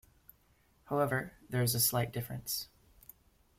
[0.85, 2.69] However, there is a slight difference.